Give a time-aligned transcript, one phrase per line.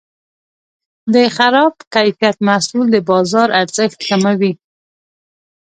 [1.13, 4.53] د خراب کیفیت محصول د بازار ارزښت کموي.